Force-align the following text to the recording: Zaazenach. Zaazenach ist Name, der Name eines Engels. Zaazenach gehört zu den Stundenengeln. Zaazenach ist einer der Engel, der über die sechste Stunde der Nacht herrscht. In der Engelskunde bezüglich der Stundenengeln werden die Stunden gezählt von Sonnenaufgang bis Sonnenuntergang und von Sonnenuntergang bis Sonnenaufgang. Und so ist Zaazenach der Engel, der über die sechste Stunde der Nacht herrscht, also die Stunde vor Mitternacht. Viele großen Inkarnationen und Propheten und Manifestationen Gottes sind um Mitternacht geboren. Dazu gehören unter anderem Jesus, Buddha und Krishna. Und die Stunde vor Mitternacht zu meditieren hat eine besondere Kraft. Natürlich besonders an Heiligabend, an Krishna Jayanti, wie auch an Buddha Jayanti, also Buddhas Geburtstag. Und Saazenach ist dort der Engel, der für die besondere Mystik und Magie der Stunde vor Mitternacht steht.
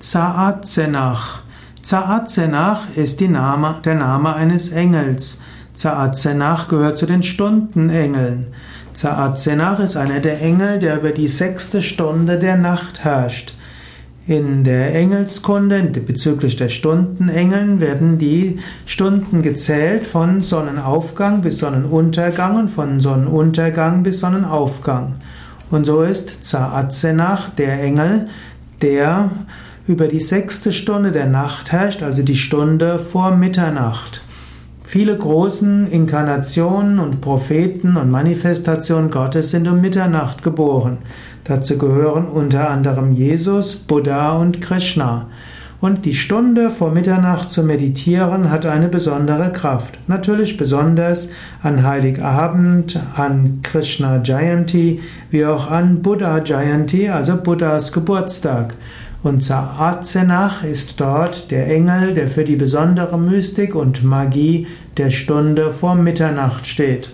Zaazenach. 0.00 1.40
Zaazenach 1.82 2.94
ist 2.94 3.20
Name, 3.20 3.80
der 3.84 3.96
Name 3.96 4.32
eines 4.32 4.70
Engels. 4.70 5.40
Zaazenach 5.74 6.68
gehört 6.68 6.98
zu 6.98 7.06
den 7.06 7.24
Stundenengeln. 7.24 8.48
Zaazenach 8.94 9.80
ist 9.80 9.96
einer 9.96 10.20
der 10.20 10.40
Engel, 10.40 10.78
der 10.78 10.98
über 10.98 11.10
die 11.10 11.26
sechste 11.26 11.82
Stunde 11.82 12.38
der 12.38 12.56
Nacht 12.56 13.02
herrscht. 13.02 13.54
In 14.28 14.62
der 14.62 14.94
Engelskunde 14.94 15.82
bezüglich 15.82 16.56
der 16.56 16.68
Stundenengeln 16.68 17.80
werden 17.80 18.18
die 18.18 18.60
Stunden 18.86 19.42
gezählt 19.42 20.06
von 20.06 20.42
Sonnenaufgang 20.42 21.40
bis 21.40 21.58
Sonnenuntergang 21.58 22.56
und 22.56 22.68
von 22.68 23.00
Sonnenuntergang 23.00 24.04
bis 24.04 24.20
Sonnenaufgang. 24.20 25.16
Und 25.70 25.86
so 25.86 26.02
ist 26.02 26.44
Zaazenach 26.44 27.50
der 27.50 27.82
Engel, 27.82 28.28
der 28.80 29.30
über 29.88 30.06
die 30.06 30.20
sechste 30.20 30.70
Stunde 30.70 31.12
der 31.12 31.26
Nacht 31.26 31.72
herrscht, 31.72 32.02
also 32.02 32.22
die 32.22 32.36
Stunde 32.36 32.98
vor 32.98 33.34
Mitternacht. 33.34 34.22
Viele 34.84 35.16
großen 35.16 35.86
Inkarnationen 35.90 36.98
und 36.98 37.20
Propheten 37.22 37.96
und 37.96 38.10
Manifestationen 38.10 39.10
Gottes 39.10 39.50
sind 39.50 39.66
um 39.66 39.80
Mitternacht 39.80 40.42
geboren. 40.42 40.98
Dazu 41.44 41.78
gehören 41.78 42.26
unter 42.26 42.68
anderem 42.68 43.12
Jesus, 43.12 43.76
Buddha 43.76 44.36
und 44.38 44.60
Krishna. 44.60 45.26
Und 45.80 46.04
die 46.04 46.14
Stunde 46.14 46.70
vor 46.70 46.90
Mitternacht 46.90 47.50
zu 47.50 47.62
meditieren 47.62 48.50
hat 48.50 48.66
eine 48.66 48.88
besondere 48.88 49.52
Kraft. 49.52 49.96
Natürlich 50.08 50.56
besonders 50.56 51.28
an 51.62 51.86
Heiligabend, 51.86 52.98
an 53.14 53.60
Krishna 53.62 54.20
Jayanti, 54.22 55.00
wie 55.30 55.46
auch 55.46 55.70
an 55.70 56.02
Buddha 56.02 56.42
Jayanti, 56.42 57.08
also 57.08 57.36
Buddhas 57.36 57.92
Geburtstag. 57.92 58.74
Und 59.22 59.42
Saazenach 59.42 60.62
ist 60.62 61.00
dort 61.00 61.50
der 61.50 61.66
Engel, 61.66 62.14
der 62.14 62.28
für 62.28 62.44
die 62.44 62.56
besondere 62.56 63.18
Mystik 63.18 63.74
und 63.74 64.04
Magie 64.04 64.68
der 64.96 65.10
Stunde 65.10 65.72
vor 65.72 65.96
Mitternacht 65.96 66.66
steht. 66.66 67.10